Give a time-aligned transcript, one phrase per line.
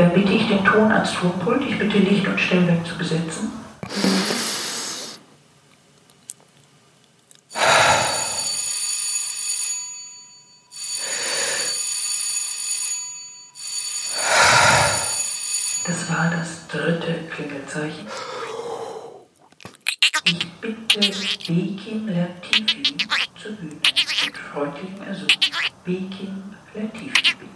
[0.00, 1.60] Dann bitte ich den Ton ans Tonpult.
[1.68, 3.52] Ich bitte Licht und Stellwerk zu besetzen.
[15.86, 18.06] Das war das dritte Klingelzeichen.
[20.24, 20.98] Ich bitte
[21.46, 22.96] Bekim Latifi
[23.42, 23.74] zur Bühne.
[23.74, 25.26] Mit freundlichem Ersuch.
[25.84, 27.50] Bekim Latifi, bitte.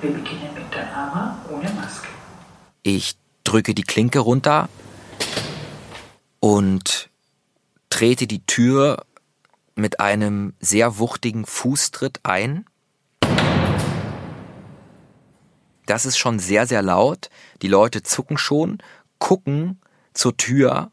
[0.00, 2.08] Wir beginnen mit der Ama ohne Maske.
[2.82, 3.16] Ich
[3.54, 4.68] drücke die Klinke runter
[6.40, 7.08] und
[7.88, 9.06] trete die Tür
[9.76, 12.66] mit einem sehr wuchtigen Fußtritt ein.
[15.86, 17.30] Das ist schon sehr, sehr laut.
[17.62, 18.78] Die Leute zucken schon,
[19.20, 19.80] gucken
[20.14, 20.90] zur Tür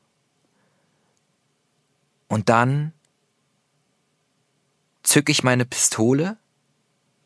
[2.27, 2.93] und dann
[5.01, 6.37] zücke ich meine Pistole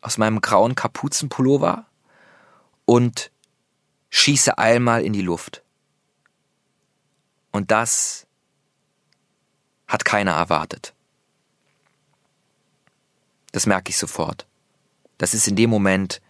[0.00, 1.84] aus meinem grauen Kapuzenpullover
[2.86, 3.30] und
[4.10, 5.62] schieße einmal in die Luft.
[7.50, 8.26] Und das
[9.86, 10.94] hat keiner erwartet.
[13.52, 14.46] Das merke ich sofort.
[15.16, 16.20] Das ist in dem Moment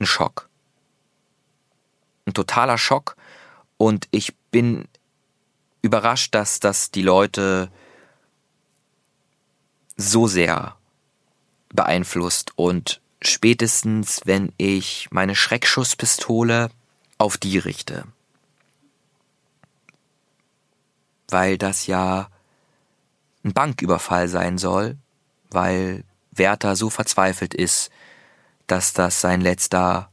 [0.00, 0.48] ein Schock.
[2.24, 3.16] Ein totaler Schock.
[3.76, 4.88] Und ich bin
[5.82, 7.70] überrascht, dass das die Leute
[9.96, 10.76] so sehr
[11.68, 16.70] beeinflusst und spätestens, wenn ich meine Schreckschusspistole
[17.18, 18.04] auf die richte.
[21.28, 22.28] Weil das ja
[23.44, 24.96] ein Banküberfall sein soll,
[25.50, 27.90] weil Werther so verzweifelt ist,
[28.66, 30.10] dass das sein letzter,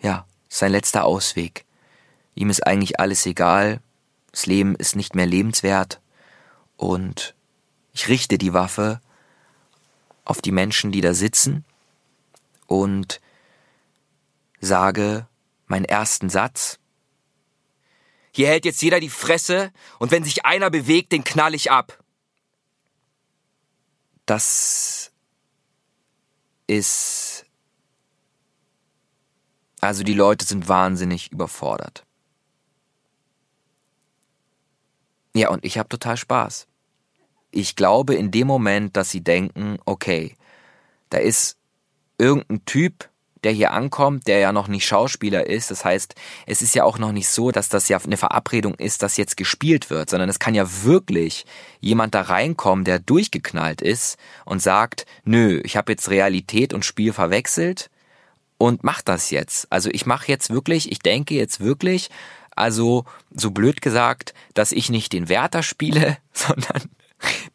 [0.00, 1.64] ja, sein letzter Ausweg.
[2.34, 3.80] Ihm ist eigentlich alles egal,
[4.32, 6.00] das Leben ist nicht mehr lebenswert
[6.76, 7.34] und
[7.92, 9.00] ich richte die Waffe
[10.24, 11.64] auf die Menschen, die da sitzen
[12.70, 13.20] und
[14.60, 15.26] sage
[15.66, 16.78] meinen ersten Satz.
[18.32, 21.98] Hier hält jetzt jeder die Fresse und wenn sich einer bewegt, den knall ich ab.
[24.24, 25.10] Das
[26.68, 27.44] ist.
[29.80, 32.06] Also die Leute sind wahnsinnig überfordert.
[35.34, 36.68] Ja, und ich habe total Spaß.
[37.50, 40.36] Ich glaube in dem Moment, dass sie denken, okay,
[41.08, 41.59] da ist
[42.20, 43.08] irgendein Typ,
[43.42, 45.70] der hier ankommt, der ja noch nicht Schauspieler ist.
[45.70, 46.14] Das heißt,
[46.46, 49.36] es ist ja auch noch nicht so, dass das ja eine Verabredung ist, dass jetzt
[49.36, 51.46] gespielt wird, sondern es kann ja wirklich
[51.80, 57.12] jemand da reinkommen, der durchgeknallt ist und sagt, nö, ich habe jetzt Realität und Spiel
[57.12, 57.90] verwechselt
[58.58, 59.66] und mach das jetzt.
[59.70, 62.10] Also ich mache jetzt wirklich, ich denke jetzt wirklich,
[62.54, 66.90] also so blöd gesagt, dass ich nicht den Wärter spiele, sondern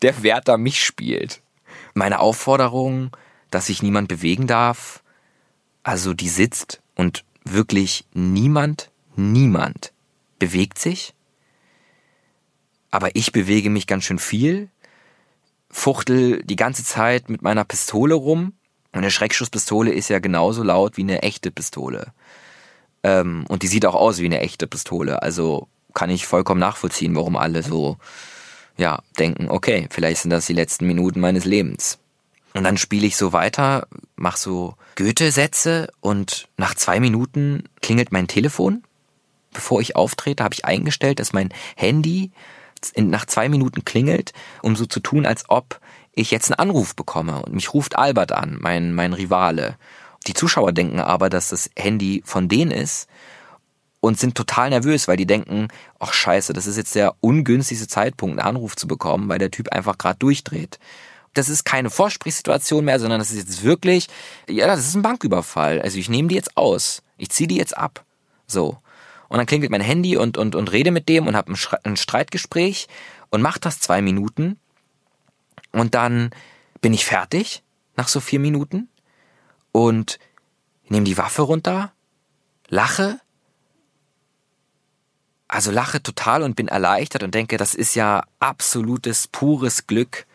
[0.02, 1.42] der Wärter mich spielt.
[1.94, 3.12] Meine Aufforderung,
[3.56, 5.02] dass sich niemand bewegen darf,
[5.82, 9.94] also die sitzt und wirklich niemand, niemand
[10.40, 11.14] bewegt sich.
[12.92, 14.70] Aber ich bewege mich ganz schön viel,
[15.70, 18.52] fuchtel die ganze Zeit mit meiner Pistole rum.
[18.92, 22.12] Und eine Schreckschusspistole ist ja genauso laut wie eine echte Pistole.
[23.04, 25.22] Ähm, und die sieht auch aus wie eine echte Pistole.
[25.22, 27.96] Also kann ich vollkommen nachvollziehen, warum alle so,
[28.76, 32.00] ja, denken, okay, vielleicht sind das die letzten Minuten meines Lebens.
[32.56, 33.86] Und dann spiele ich so weiter,
[34.16, 38.82] mach so Goethe-Sätze und nach zwei Minuten klingelt mein Telefon.
[39.52, 42.32] Bevor ich auftrete, habe ich eingestellt, dass mein Handy
[42.96, 45.82] nach zwei Minuten klingelt, um so zu tun, als ob
[46.14, 47.42] ich jetzt einen Anruf bekomme.
[47.42, 49.76] Und mich ruft Albert an, mein, mein Rivale.
[50.26, 53.10] Die Zuschauer denken aber, dass das Handy von denen ist
[54.00, 55.68] und sind total nervös, weil die denken,
[56.00, 59.74] ach scheiße, das ist jetzt der ungünstigste Zeitpunkt, einen Anruf zu bekommen, weil der Typ
[59.74, 60.80] einfach gerade durchdreht
[61.36, 64.08] das ist keine Vorsprechsituation mehr, sondern das ist jetzt wirklich,
[64.50, 65.82] ja, das ist ein Banküberfall.
[65.82, 67.04] Also ich nehme die jetzt aus.
[67.18, 68.04] Ich ziehe die jetzt ab.
[68.48, 68.78] So.
[69.28, 71.98] Und dann klingelt mein Handy und, und, und rede mit dem und habe ein, ein
[71.98, 72.88] Streitgespräch
[73.30, 74.60] und mach das zwei Minuten.
[75.72, 76.32] Und dann
[76.82, 77.64] bin ich fertig
[77.96, 78.90] nach so vier Minuten
[79.72, 80.20] und
[80.88, 81.92] nehme die Waffe runter,
[82.70, 83.20] lache,
[85.48, 90.28] also lache total und bin erleichtert und denke, das ist ja absolutes, pures Glück,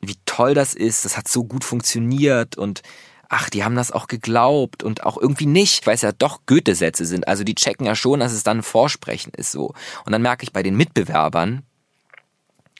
[0.00, 2.82] wie toll das ist, das hat so gut funktioniert und
[3.28, 7.04] ach, die haben das auch geglaubt und auch irgendwie nicht, weil es ja doch Goethe-Sätze
[7.04, 7.28] sind.
[7.28, 9.74] Also die checken ja schon, dass es dann ein Vorsprechen ist so.
[10.04, 11.62] Und dann merke ich bei den Mitbewerbern,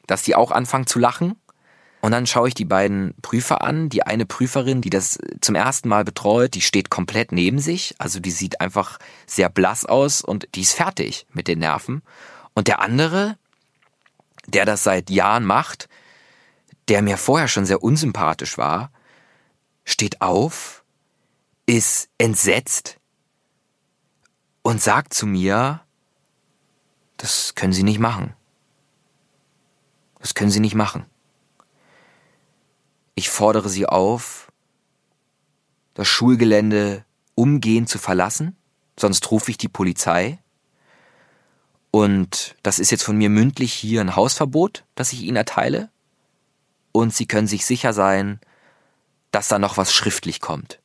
[0.07, 1.37] dass die auch anfangen zu lachen
[2.01, 3.89] Und dann schaue ich die beiden Prüfer an.
[3.89, 7.95] Die eine Prüferin, die das zum ersten Mal betreut, die steht komplett neben sich.
[7.99, 12.03] Also die sieht einfach sehr blass aus und die ist fertig mit den Nerven.
[12.55, 13.37] Und der andere,
[14.47, 15.89] der das seit Jahren macht,
[16.89, 18.91] der mir vorher schon sehr unsympathisch war,
[19.85, 20.85] steht auf,
[21.67, 22.99] ist entsetzt
[24.63, 25.83] und sagt zu mir,
[27.17, 28.35] das können Sie nicht machen.
[30.21, 31.05] Das können Sie nicht machen.
[33.15, 34.51] Ich fordere Sie auf,
[35.95, 38.57] das Schulgelände umgehend zu verlassen,
[38.99, 40.39] sonst rufe ich die Polizei.
[41.91, 45.91] Und das ist jetzt von mir mündlich hier ein Hausverbot, das ich Ihnen erteile.
[46.99, 48.41] Und Sie können sich sicher sein,
[49.31, 50.81] dass da noch was schriftlich kommt.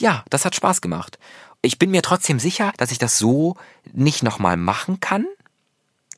[0.00, 1.20] Ja, das hat Spaß gemacht.
[1.60, 3.56] Ich bin mir trotzdem sicher, dass ich das so
[3.92, 5.24] nicht nochmal machen kann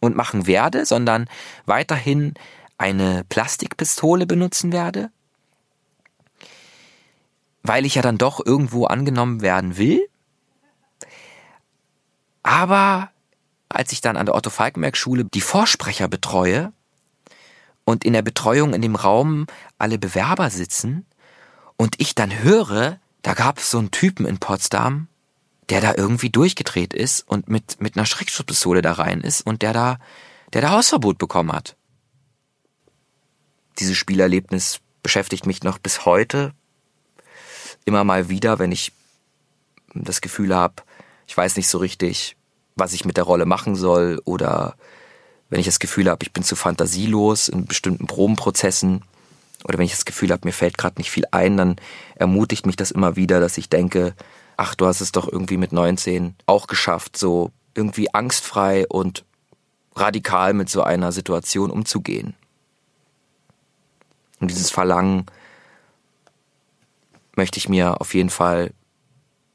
[0.01, 1.29] und machen werde, sondern
[1.67, 2.33] weiterhin
[2.79, 5.11] eine Plastikpistole benutzen werde,
[7.63, 10.09] weil ich ja dann doch irgendwo angenommen werden will.
[12.43, 13.11] Aber
[13.69, 16.73] als ich dann an der Otto Falkenberg Schule die Vorsprecher betreue
[17.85, 19.47] und in der Betreuung in dem Raum
[19.79, 21.07] alle Bewerber sitzen
[21.77, 25.09] und ich dann höre, da gab es so einen Typen in Potsdam,
[25.69, 29.73] der da irgendwie durchgedreht ist und mit, mit einer Schreckschusspistole da rein ist und der
[29.73, 29.99] da,
[30.53, 31.77] der da Hausverbot bekommen hat.
[33.79, 36.53] Dieses Spielerlebnis beschäftigt mich noch bis heute.
[37.85, 38.93] Immer mal wieder, wenn ich
[39.95, 40.83] das Gefühl habe,
[41.27, 42.37] ich weiß nicht so richtig,
[42.77, 44.77] was ich mit der Rolle machen soll oder
[45.55, 49.05] wenn ich das Gefühl habe, ich bin zu fantasielos in bestimmten Probenprozessen
[49.63, 51.77] oder wenn ich das Gefühl habe, mir fällt gerade nicht viel ein, dann
[52.17, 54.17] ermutigt mich das immer wieder, dass ich denke,
[54.57, 59.25] ach, du hast es doch irgendwie mit 19 auch geschafft, so irgendwie angstfrei und
[59.95, 62.35] radikal mit so einer Situation umzugehen.
[64.41, 65.27] Und dieses Verlangen
[67.37, 68.73] möchte ich mir auf jeden Fall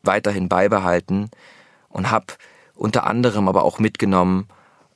[0.03, 1.29] weiterhin beibehalten
[1.89, 2.35] und habe
[2.73, 4.47] unter anderem aber auch mitgenommen,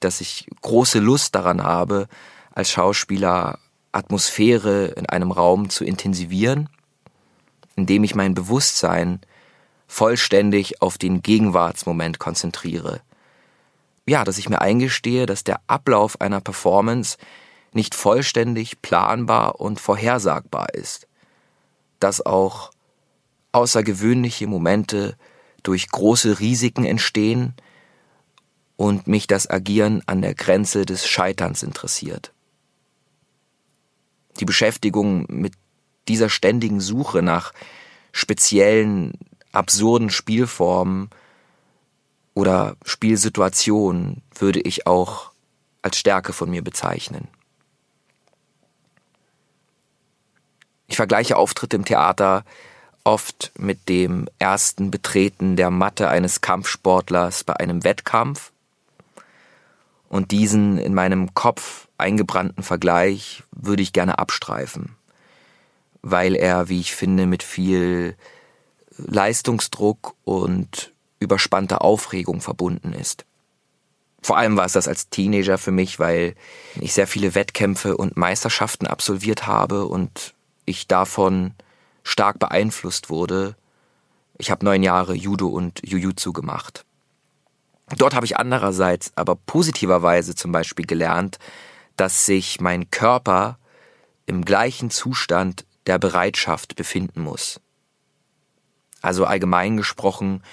[0.04, 2.08] dass ich große Lust daran habe,
[2.54, 3.60] als Schauspieler
[3.92, 6.70] Atmosphäre in einem Raum zu intensivieren,
[7.76, 9.22] indem ich mein Bewusstsein
[9.88, 13.02] vollständig auf den Gegenwartsmoment konzentriere.
[14.08, 17.18] Ja, dass ich mir eingestehe, dass der Ablauf einer Performance
[17.72, 21.08] nicht vollständig planbar und vorhersagbar ist.
[22.00, 22.72] Dass auch
[23.52, 25.16] außergewöhnliche Momente
[25.62, 27.54] durch große Risiken entstehen
[28.76, 32.32] und mich das Agieren an der Grenze des Scheiterns interessiert.
[34.40, 35.54] Die Beschäftigung mit
[36.08, 37.54] dieser ständigen Suche nach
[38.12, 39.14] speziellen,
[39.52, 41.10] absurden Spielformen
[42.34, 45.32] oder Spielsituationen würde ich auch
[45.82, 47.28] als Stärke von mir bezeichnen.
[50.88, 52.44] Ich vergleiche Auftritte im Theater
[53.04, 58.53] oft mit dem ersten Betreten der Matte eines Kampfsportlers bei einem Wettkampf
[60.14, 64.96] und diesen in meinem Kopf eingebrannten Vergleich würde ich gerne abstreifen,
[66.04, 68.16] weil er, wie ich finde, mit viel
[68.96, 73.26] Leistungsdruck und überspannter Aufregung verbunden ist.
[74.22, 76.36] Vor allem war es das als Teenager für mich, weil
[76.80, 81.56] ich sehr viele Wettkämpfe und Meisterschaften absolviert habe und ich davon
[82.04, 83.56] stark beeinflusst wurde.
[84.38, 86.86] Ich habe neun Jahre Judo und Jujutsu gemacht.
[87.98, 91.40] Dort habe ich andererseits aber positiverweise zum Beispiel gelernt,
[91.98, 93.58] dass sich mein Körper
[94.26, 97.60] im gleichen Zustand der Bereitschaft befinden muss.
[99.02, 100.44] Also allgemein gesprochen,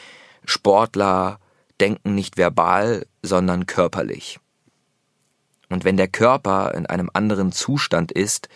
[0.44, 1.38] Sportler
[1.80, 4.40] denken nicht verbal, sondern körperlich.
[5.68, 8.48] Und wenn der Körper in einem anderen Zustand ist,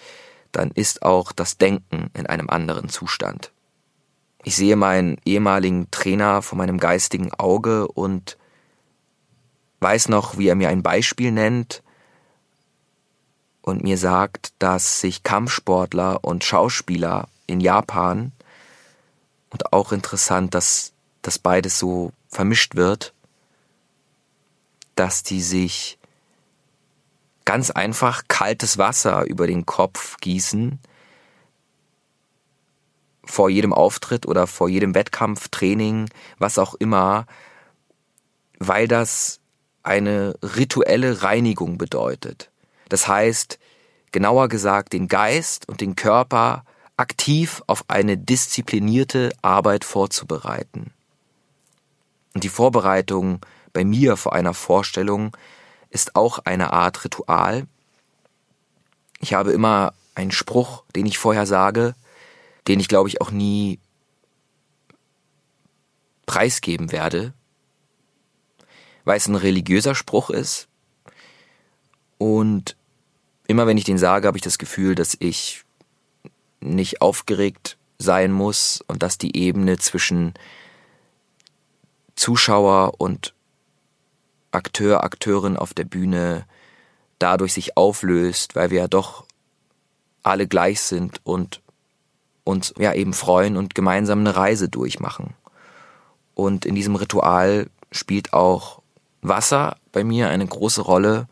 [0.50, 3.52] dann ist auch das Denken in einem anderen Zustand.
[4.42, 8.36] Ich sehe meinen ehemaligen Trainer vor meinem geistigen Auge und
[9.84, 11.82] weiß noch, wie er mir ein Beispiel nennt
[13.60, 18.32] und mir sagt, dass sich Kampfsportler und Schauspieler in Japan
[19.50, 23.12] und auch interessant, dass das beides so vermischt wird,
[24.96, 25.98] dass die sich
[27.44, 30.78] ganz einfach kaltes Wasser über den Kopf gießen
[33.22, 37.26] vor jedem Auftritt oder vor jedem Wettkampf, Training, was auch immer,
[38.58, 39.40] weil das
[39.84, 42.50] eine rituelle Reinigung bedeutet.
[42.88, 43.58] Das heißt,
[44.12, 46.64] genauer gesagt, den Geist und den Körper
[46.96, 50.92] aktiv auf eine disziplinierte Arbeit vorzubereiten.
[52.34, 53.40] Und die Vorbereitung
[53.72, 55.36] bei mir vor einer Vorstellung
[55.90, 57.66] ist auch eine Art Ritual.
[59.20, 61.94] Ich habe immer einen Spruch, den ich vorher sage,
[62.66, 63.78] den ich glaube ich auch nie
[66.26, 67.32] preisgeben werde,
[69.04, 70.68] weil es ein religiöser Spruch ist.
[72.18, 72.76] Und
[73.46, 75.64] immer wenn ich den sage, habe ich das Gefühl, dass ich
[76.60, 80.34] nicht aufgeregt sein muss und dass die Ebene zwischen
[82.16, 83.34] Zuschauer und
[84.50, 86.46] Akteur, Akteurin auf der Bühne
[87.18, 89.26] dadurch sich auflöst, weil wir ja doch
[90.22, 91.60] alle gleich sind und
[92.44, 95.34] uns ja eben freuen und gemeinsam eine Reise durchmachen.
[96.34, 98.82] Und in diesem Ritual spielt auch
[99.28, 101.26] Wasser bei mir eine große Rolle,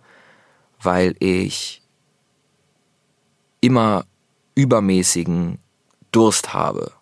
[0.81, 1.83] weil ich
[3.61, 4.05] immer
[4.55, 5.59] übermäßigen
[6.11, 6.93] Durst habe.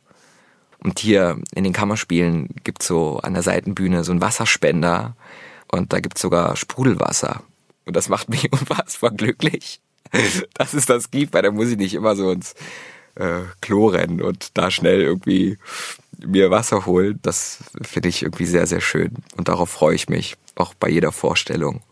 [0.83, 5.15] Und hier in den Kammerspielen gibt's so an der Seitenbühne so einen Wasserspender
[5.71, 7.43] und da gibt's sogar Sprudelwasser.
[7.85, 9.81] Und das macht mich unfassbar glücklich,
[10.55, 12.55] dass es das gibt, weil da muss ich nicht immer so ins
[13.15, 15.59] äh, Klo rennen und da schnell irgendwie
[16.19, 17.19] mir Wasser holen.
[17.23, 19.15] Das finde ich irgendwie sehr, sehr schön.
[19.37, 21.83] Und darauf freue ich mich, auch bei jeder Vorstellung,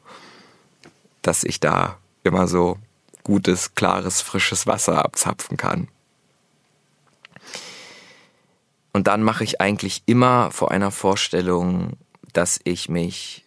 [1.23, 2.79] dass ich da immer so
[3.23, 5.89] gutes, klares, frisches Wasser abzapfen kann.
[8.93, 11.93] Und dann mache ich eigentlich immer vor einer Vorstellung,
[12.33, 13.45] dass ich mich,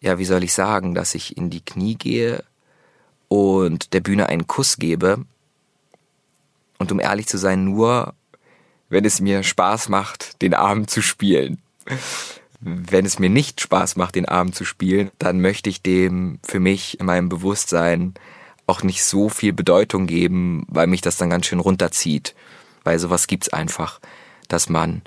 [0.00, 2.44] ja, wie soll ich sagen, dass ich in die Knie gehe
[3.30, 5.24] und der Bühne einen Kuss gebe.
[6.78, 8.14] Und um ehrlich zu sein, nur
[8.88, 11.62] wenn es mir Spaß macht, den Abend zu spielen.
[12.60, 16.58] Wenn es mir nicht Spaß macht, den Abend zu spielen, dann möchte ich dem für
[16.58, 18.14] mich in meinem Bewusstsein
[18.66, 22.34] auch nicht so viel Bedeutung geben, weil mich das dann ganz schön runterzieht.
[22.82, 24.00] Weil sowas gibt's einfach,
[24.48, 25.02] dass man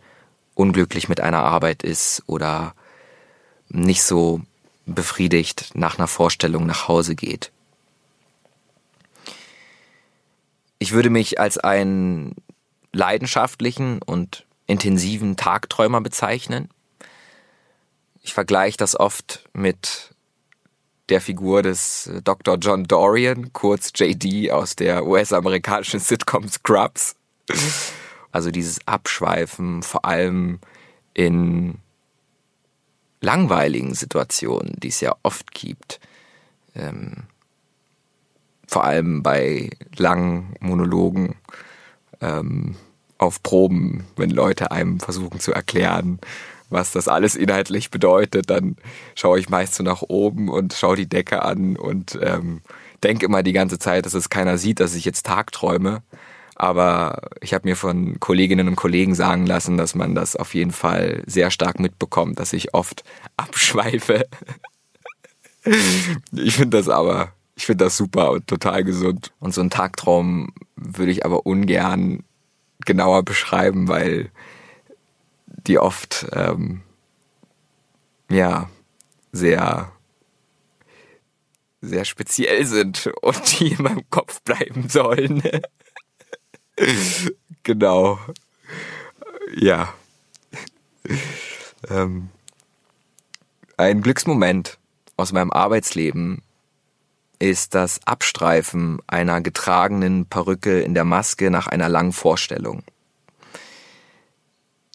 [0.56, 2.74] unglücklich mit einer Arbeit ist oder
[3.68, 4.42] nicht so
[4.86, 7.53] befriedigt nach einer Vorstellung nach Hause geht.
[10.80, 12.36] Ich würde mich als einen
[12.92, 16.70] leidenschaftlichen und intensiven Tagträumer bezeichnen.
[18.22, 20.14] Ich vergleiche das oft mit
[21.10, 22.58] der Figur des äh, Dr.
[22.58, 27.16] John Dorian, kurz JD aus der US-amerikanischen Sitcom Scrubs.
[28.32, 30.60] Also dieses Abschweifen, vor allem
[31.14, 31.80] in
[33.22, 36.00] langweiligen Situationen, die es ja oft gibt.
[36.76, 37.24] Ähm,
[38.74, 41.36] vor allem bei langen Monologen
[42.22, 42.76] ähm,
[43.20, 46.20] auf Proben, wenn Leute einem versuchen zu erklären,
[46.72, 48.76] was das alles inhaltlich bedeutet, dann
[49.14, 52.62] schaue ich meist so nach oben und schaue die Decke an und ähm,
[53.04, 56.02] denke immer die ganze Zeit, dass es keiner sieht, dass ich jetzt tagträume.
[56.56, 60.72] Aber ich habe mir von Kolleginnen und Kollegen sagen lassen, dass man das auf jeden
[60.72, 63.04] Fall sehr stark mitbekommt, dass ich oft
[63.38, 64.26] abschweife.
[66.32, 69.32] ich finde das aber ich finde das super und total gesund.
[69.40, 72.26] Und so einen Tagtraum würde ich aber ungern
[72.86, 74.32] genauer beschreiben, weil
[75.48, 76.82] die oft ähm,
[78.30, 78.70] ja
[79.32, 79.94] sehr
[81.80, 85.42] sehr speziell sind und die in meinem Kopf bleiben sollen.
[87.64, 88.20] genau.
[89.56, 89.94] Ja.
[91.90, 92.28] Ähm,
[93.78, 94.80] ein Glücksmoment
[95.16, 96.42] aus meinem Arbeitsleben
[97.44, 102.84] ist das Abstreifen einer getragenen Perücke in der Maske nach einer langen Vorstellung.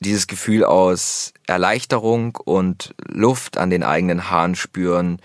[0.00, 5.20] Dieses Gefühl aus Erleichterung und Luft an den eigenen Haaren spüren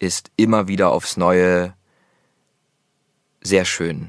[0.00, 1.74] ist immer wieder aufs Neue
[3.40, 4.08] sehr schön.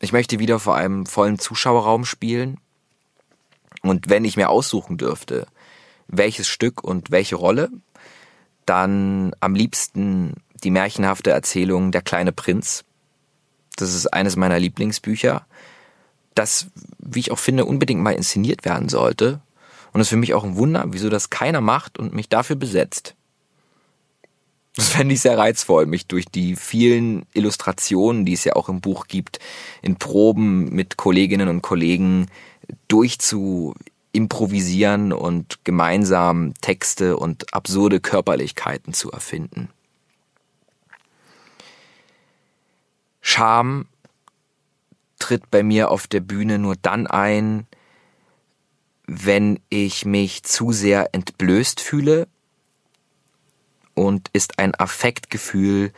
[0.00, 2.58] Ich möchte wieder vor einem vollen Zuschauerraum spielen.
[3.82, 5.46] Und wenn ich mir aussuchen dürfte,
[6.06, 7.70] welches Stück und welche Rolle,
[8.66, 12.84] dann am liebsten die märchenhafte Erzählung Der kleine Prinz.
[13.76, 15.46] Das ist eines meiner Lieblingsbücher,
[16.34, 19.40] das, wie ich auch finde, unbedingt mal inszeniert werden sollte.
[19.92, 22.56] Und es ist für mich auch ein Wunder, wieso das keiner macht und mich dafür
[22.56, 23.14] besetzt.
[24.76, 28.80] Das fände ich sehr reizvoll, mich durch die vielen Illustrationen, die es ja auch im
[28.80, 29.38] Buch gibt,
[29.82, 32.28] in Proben mit Kolleginnen und Kollegen
[32.88, 33.74] durchzu
[34.12, 39.70] improvisieren und gemeinsam Texte und absurde Körperlichkeiten zu erfinden.
[43.20, 43.86] Scham
[45.18, 47.66] tritt bei mir auf der Bühne nur dann ein,
[49.06, 52.28] wenn ich mich zu sehr entblößt fühle
[53.94, 55.92] und ist ein Affektgefühl,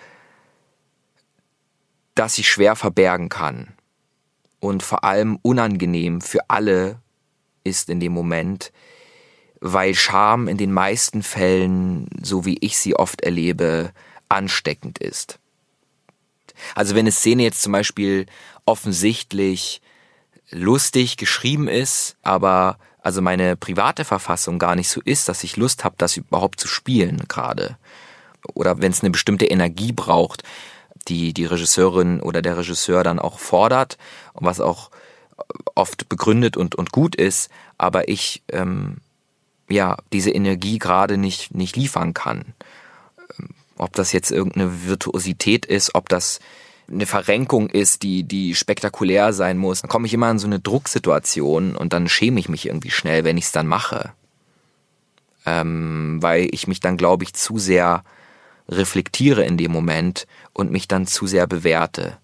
[2.14, 3.72] das ich schwer verbergen kann
[4.60, 7.00] und vor allem unangenehm für alle
[7.64, 8.72] ist in dem Moment,
[9.60, 13.92] weil Scham in den meisten Fällen, so wie ich sie oft erlebe,
[14.28, 15.38] ansteckend ist.
[16.74, 18.26] Also wenn eine Szene jetzt zum Beispiel
[18.66, 19.80] offensichtlich
[20.50, 25.84] lustig geschrieben ist, aber also meine private Verfassung gar nicht so ist, dass ich Lust
[25.84, 27.76] habe, das überhaupt zu spielen gerade.
[28.54, 30.42] Oder wenn es eine bestimmte Energie braucht,
[31.08, 33.98] die die Regisseurin oder der Regisseur dann auch fordert
[34.32, 34.90] und was auch
[35.74, 38.98] oft begründet und, und gut ist, aber ich ähm,
[39.68, 42.54] ja diese Energie gerade nicht, nicht liefern kann.
[43.38, 46.40] Ähm, ob das jetzt irgendeine Virtuosität ist, ob das
[46.90, 50.60] eine Verrenkung ist, die, die spektakulär sein muss, dann komme ich immer in so eine
[50.60, 54.12] Drucksituation und dann schäme ich mich irgendwie schnell, wenn ich es dann mache.
[55.46, 58.04] Ähm, weil ich mich dann, glaube ich, zu sehr
[58.68, 62.16] reflektiere in dem Moment und mich dann zu sehr bewerte.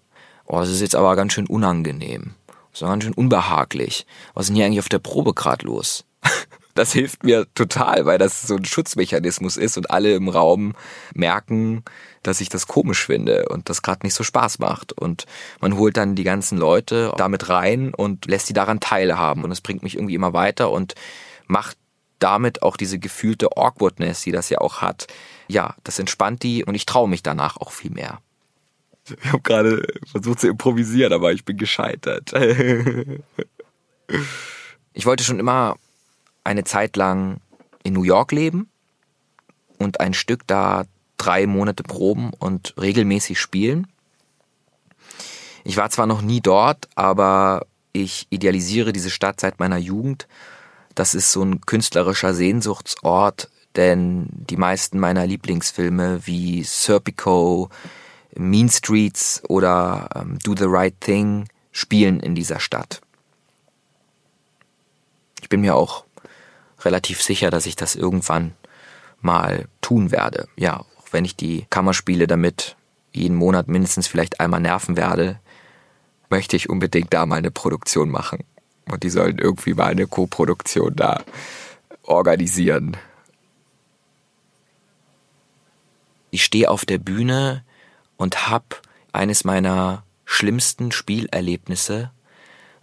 [0.45, 2.35] Oh, das ist jetzt aber ganz schön unangenehm.
[2.71, 4.05] Das ist ganz schön unbehaglich.
[4.33, 6.05] Was ist denn hier eigentlich auf der Probe gerade los?
[6.73, 10.73] Das hilft mir total, weil das so ein Schutzmechanismus ist und alle im Raum
[11.13, 11.83] merken,
[12.23, 14.93] dass ich das komisch finde und das gerade nicht so Spaß macht.
[14.93, 15.25] Und
[15.59, 19.43] man holt dann die ganzen Leute damit rein und lässt sie daran teilhaben.
[19.43, 20.95] Und es bringt mich irgendwie immer weiter und
[21.45, 21.77] macht
[22.19, 25.07] damit auch diese gefühlte Awkwardness, die das ja auch hat.
[25.47, 28.21] Ja, das entspannt die und ich traue mich danach auch viel mehr.
[29.23, 32.33] Ich habe gerade versucht zu improvisieren, aber ich bin gescheitert.
[34.93, 35.77] ich wollte schon immer
[36.43, 37.37] eine Zeit lang
[37.83, 38.69] in New York leben
[39.77, 40.85] und ein Stück da
[41.17, 43.87] drei Monate proben und regelmäßig spielen.
[45.63, 50.27] Ich war zwar noch nie dort, aber ich idealisiere diese Stadt seit meiner Jugend.
[50.95, 57.69] Das ist so ein künstlerischer Sehnsuchtsort, denn die meisten meiner Lieblingsfilme wie Serpico,
[58.35, 63.01] Mean Streets oder ähm, Do the Right Thing spielen in dieser Stadt.
[65.41, 66.05] Ich bin mir auch
[66.81, 68.53] relativ sicher, dass ich das irgendwann
[69.21, 70.47] mal tun werde.
[70.55, 72.75] Ja, auch wenn ich die Kammerspiele damit
[73.11, 75.39] jeden Monat mindestens vielleicht einmal nerven werde,
[76.29, 78.43] möchte ich unbedingt da mal eine Produktion machen.
[78.89, 81.23] Und die sollen irgendwie mal eine Co-Produktion da
[82.03, 82.97] organisieren.
[86.29, 87.63] Ich stehe auf der Bühne
[88.21, 92.11] und hab eines meiner schlimmsten Spielerlebnisse,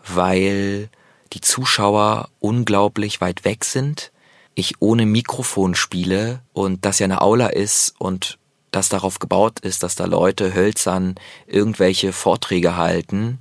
[0.04, 0.90] weil
[1.32, 4.10] die Zuschauer unglaublich weit weg sind,
[4.56, 8.36] ich ohne Mikrofon spiele und das ja eine Aula ist und
[8.72, 11.14] das darauf gebaut ist, dass da Leute hölzern
[11.46, 13.38] irgendwelche Vorträge halten.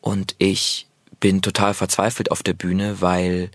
[0.00, 0.86] Und ich
[1.20, 3.50] bin total verzweifelt auf der Bühne, weil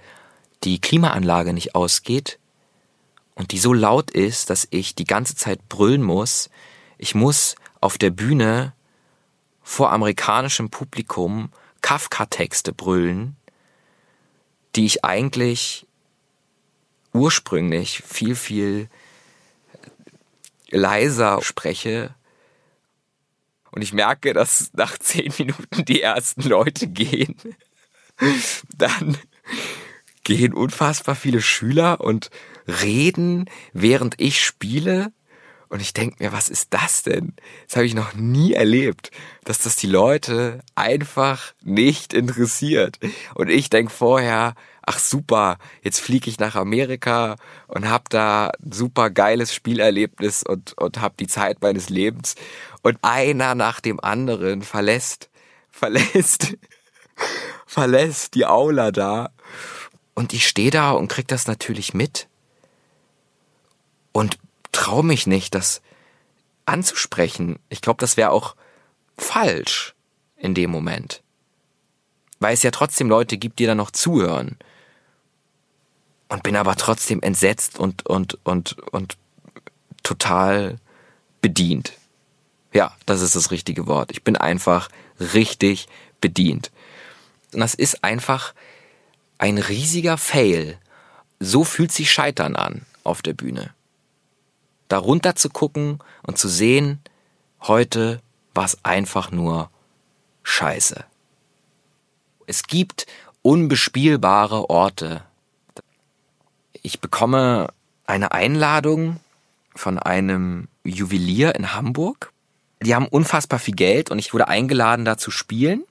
[0.63, 2.37] die Klimaanlage nicht ausgeht
[3.37, 6.49] und die so laut ist, dass ich die ganze Zeit brüllen muss.
[6.97, 8.73] Ich muss auf der Bühne
[9.61, 13.35] vor amerikanischem Publikum Kafka-Texte brüllen,
[14.75, 15.85] die ich eigentlich
[17.13, 18.89] ursprünglich viel, viel
[20.69, 22.15] leiser spreche.
[23.69, 27.35] Und ich merke, dass nach zehn Minuten die ersten Leute gehen.
[28.75, 29.15] Dann
[30.23, 32.31] gehen unfassbar viele Schüler und
[32.67, 35.11] reden, während ich spiele.
[35.69, 37.33] Und ich denke mir, was ist das denn?
[37.67, 39.11] Das habe ich noch nie erlebt,
[39.43, 42.99] dass das die Leute einfach nicht interessiert.
[43.35, 44.55] Und ich denke vorher,
[44.87, 47.35] ach super, jetzt fliege ich nach Amerika
[47.67, 52.35] und habe da ein super geiles Spielerlebnis und, und habe die Zeit meines Lebens.
[52.81, 55.29] Und einer nach dem anderen verlässt,
[55.69, 56.55] verlässt,
[57.65, 59.31] verlässt die Aula da.
[60.15, 62.29] Und ich stehe da und krieg das natürlich mit.
[64.17, 64.39] Und
[64.71, 65.83] traue mich nicht, das
[66.65, 67.59] anzusprechen.
[67.69, 68.55] Ich glaube, das wäre auch
[69.15, 69.93] falsch
[70.37, 71.21] in dem Moment.
[72.39, 74.57] Weil es ja trotzdem Leute gibt, die da noch zuhören.
[76.29, 79.17] Und bin aber trotzdem entsetzt und, und, und, und
[80.01, 80.79] total
[81.39, 81.93] bedient.
[82.73, 84.09] Ja, das ist das richtige Wort.
[84.09, 85.87] Ich bin einfach richtig
[86.21, 86.71] bedient.
[87.53, 88.55] Und das ist einfach
[89.37, 90.79] ein riesiger Fail.
[91.39, 93.76] So fühlt sich Scheitern an auf der Bühne
[94.87, 96.99] darunter zu gucken und zu sehen,
[97.61, 98.21] heute
[98.53, 99.69] war es einfach nur
[100.43, 101.03] Scheiße.
[102.45, 103.05] Es gibt
[103.41, 105.23] unbespielbare Orte.
[106.81, 107.67] Ich bekomme
[108.05, 109.19] eine Einladung
[109.75, 112.31] von einem Juwelier in Hamburg.
[112.81, 115.83] Die haben unfassbar viel Geld und ich wurde eingeladen, da zu spielen,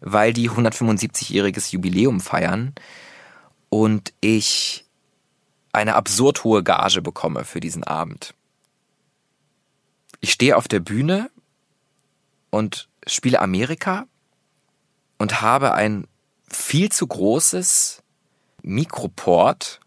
[0.00, 2.74] weil die 175-jähriges Jubiläum feiern.
[3.68, 4.85] Und ich
[5.76, 8.34] eine absurd hohe Gage bekomme für diesen Abend.
[10.20, 11.30] Ich stehe auf der Bühne
[12.50, 14.06] und spiele Amerika
[15.18, 16.06] und habe ein
[16.50, 18.02] viel zu großes
[18.62, 19.80] Mikroport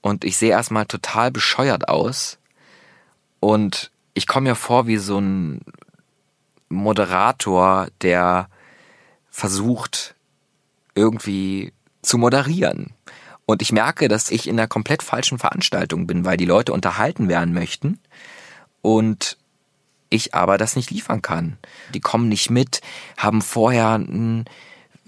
[0.00, 2.38] und ich sehe erstmal total bescheuert aus
[3.40, 5.60] und ich komme mir vor wie so ein
[6.68, 8.48] Moderator, der
[9.30, 10.14] versucht
[10.94, 12.94] irgendwie zu moderieren.
[13.50, 17.30] Und ich merke, dass ich in einer komplett falschen Veranstaltung bin, weil die Leute unterhalten
[17.30, 17.98] werden möchten
[18.82, 19.38] und
[20.10, 21.56] ich aber das nicht liefern kann.
[21.94, 22.82] Die kommen nicht mit,
[23.16, 24.44] haben vorher ein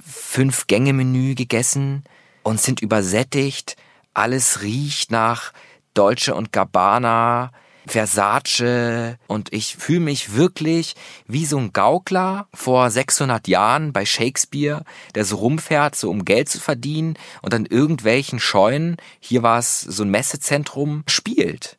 [0.02, 2.02] Fünf-Gänge-Menü gegessen
[2.42, 3.76] und sind übersättigt.
[4.14, 5.52] Alles riecht nach
[5.92, 7.52] Dolce und Gabbana,
[7.86, 10.94] Versace und ich fühle mich wirklich
[11.26, 16.48] wie so ein Gaukler vor 600 Jahren bei Shakespeare, der so rumfährt, so um Geld
[16.48, 21.78] zu verdienen und an irgendwelchen Scheunen, hier war es so ein Messezentrum, spielt.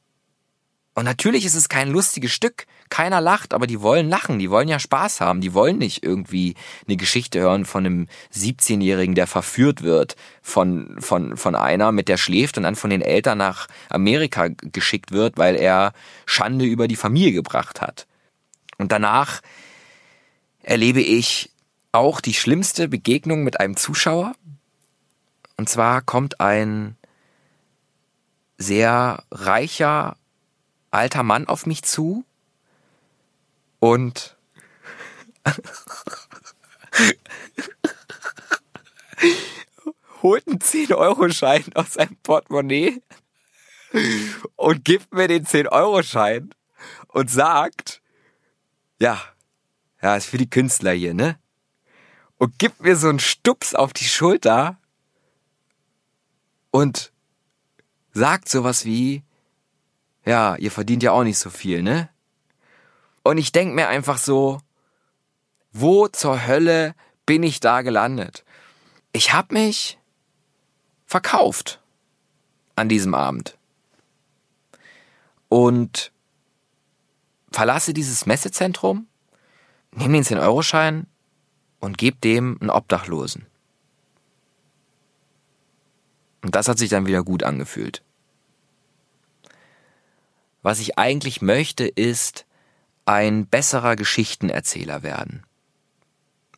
[0.93, 2.65] Und natürlich ist es kein lustiges Stück.
[2.91, 6.55] Keiner lacht, aber die wollen lachen, die wollen ja Spaß haben, die wollen nicht irgendwie
[6.87, 12.17] eine Geschichte hören von einem 17-Jährigen, der verführt wird von, von, von einer, mit der
[12.17, 15.93] schläft und dann von den Eltern nach Amerika geschickt wird, weil er
[16.25, 18.05] Schande über die Familie gebracht hat.
[18.77, 19.41] Und danach
[20.61, 21.49] erlebe ich
[21.93, 24.33] auch die schlimmste Begegnung mit einem Zuschauer.
[25.57, 26.97] Und zwar kommt ein
[28.57, 30.17] sehr reicher
[30.91, 32.25] alter Mann auf mich zu
[33.81, 34.37] und
[40.21, 43.01] holt einen 10-Euro-Schein aus seinem Portemonnaie
[44.55, 46.53] und gibt mir den 10-Euro-Schein
[47.07, 48.03] und sagt,
[48.99, 49.19] ja,
[50.01, 51.39] ja, ist für die Künstler hier, ne?
[52.37, 54.79] Und gibt mir so einen Stups auf die Schulter
[56.69, 57.11] und
[58.13, 59.23] sagt sowas wie,
[60.23, 62.09] ja, ihr verdient ja auch nicht so viel, ne?
[63.23, 64.59] Und ich denk mir einfach so,
[65.71, 68.43] wo zur Hölle bin ich da gelandet?
[69.13, 69.99] Ich hab mich
[71.05, 71.81] verkauft
[72.75, 73.57] an diesem Abend.
[75.49, 76.11] Und
[77.51, 79.07] verlasse dieses Messezentrum,
[79.91, 81.05] nehme den 10-Euro-Schein
[81.79, 83.45] und gebe dem einen Obdachlosen.
[86.41, 88.01] Und das hat sich dann wieder gut angefühlt.
[90.63, 92.45] Was ich eigentlich möchte, ist
[93.05, 95.43] ein besserer Geschichtenerzähler werden.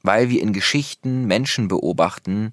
[0.02, 2.52] Weil wir in Geschichten Menschen beobachten,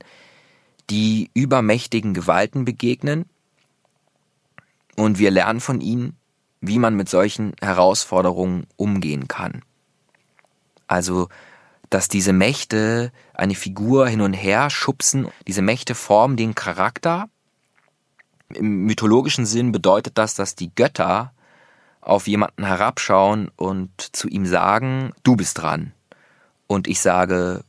[0.90, 3.24] die übermächtigen Gewalten begegnen
[4.96, 6.16] und wir lernen von ihnen,
[6.60, 9.62] wie man mit solchen Herausforderungen umgehen kann.
[10.86, 11.28] Also,
[11.88, 17.28] dass diese Mächte eine Figur hin und her schubsen, diese Mächte formen den Charakter.
[18.52, 21.32] Im mythologischen Sinn bedeutet das, dass die Götter
[22.00, 25.92] auf jemanden herabschauen und zu ihm sagen, du bist dran.
[26.66, 27.64] Und ich sage,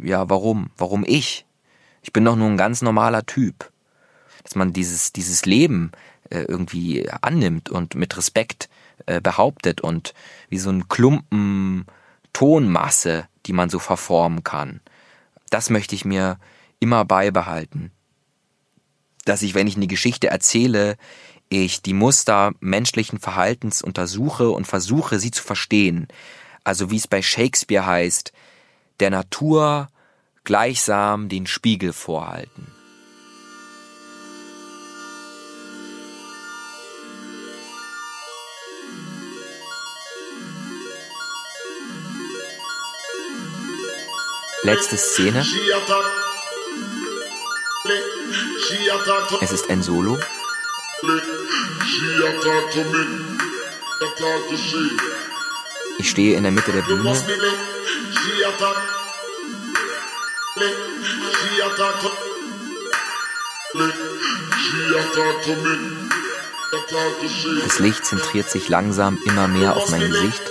[0.00, 0.70] ja, warum?
[0.76, 1.44] Warum ich?
[2.02, 3.70] Ich bin doch nur ein ganz normaler Typ.
[4.42, 5.92] Dass man dieses, dieses Leben
[6.30, 8.68] äh, irgendwie annimmt und mit Respekt
[9.06, 10.14] äh, behauptet und
[10.48, 11.86] wie so ein Klumpen
[12.32, 14.80] Tonmasse, die man so verformen kann.
[15.50, 16.38] Das möchte ich mir
[16.80, 17.92] immer beibehalten.
[19.24, 20.96] Dass ich, wenn ich eine Geschichte erzähle,
[21.62, 26.08] ich die Muster menschlichen Verhaltens untersuche und versuche, sie zu verstehen.
[26.64, 28.32] Also wie es bei Shakespeare heißt,
[29.00, 29.88] der Natur
[30.44, 32.66] gleichsam den Spiegel vorhalten.
[44.62, 45.44] Letzte Szene.
[49.42, 50.18] Es ist ein Solo.
[55.98, 57.16] Ich stehe in der Mitte der Bühne.
[67.62, 70.42] Das Licht zentriert sich langsam immer mehr auf mein Gesicht.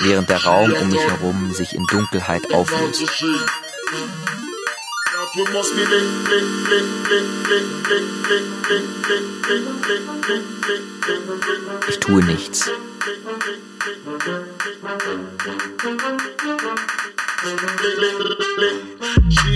[0.00, 3.04] Während der Raum um mich herum sich in Dunkelheit auflöst.
[11.88, 12.70] Ich tue nichts.
[17.40, 17.48] She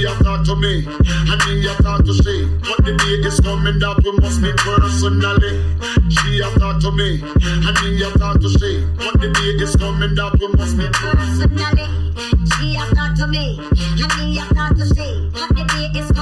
[0.06, 2.48] a talk to me, and me a talk to she.
[2.64, 5.60] But the day is coming that we must meet personally.
[6.08, 8.80] She a talk to me, and me a talk to she.
[8.96, 11.84] But the day is coming that we must meet personally.
[12.56, 15.53] She a talk to me, and me a talk to she.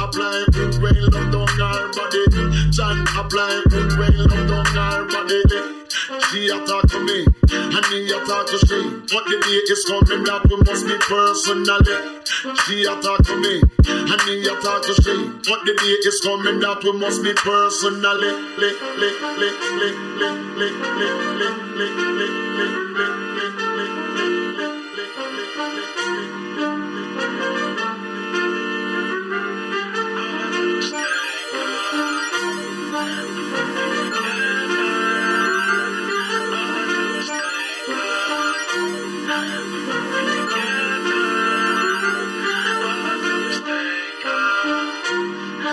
[0.00, 2.30] apply good rain love down our body.
[2.70, 4.47] John apply good rain love.
[6.48, 8.80] She a talk to me, and me a talk to she.
[9.12, 11.96] But the day is coming that we must be personally.
[12.64, 15.28] She a talk to me, and me a talk to she.
[15.44, 18.32] But the day is coming that we must be personally.
[30.88, 31.27] So,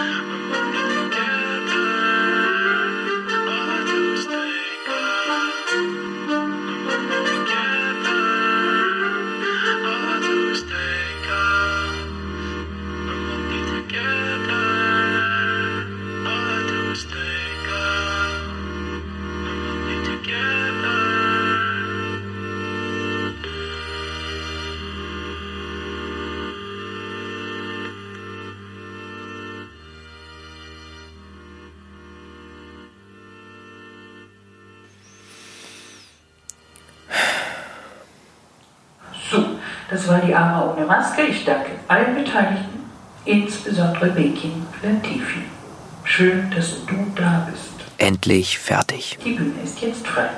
[0.07, 0.74] Oh.
[39.95, 41.21] Das war die Ama ohne Maske.
[41.21, 42.83] Ich danke allen Beteiligten,
[43.23, 45.43] insbesondere Bekin Latifi.
[46.03, 47.71] Schön, dass du da bist.
[47.97, 49.17] Endlich fertig.
[49.23, 50.29] Die Bühne ist jetzt frei.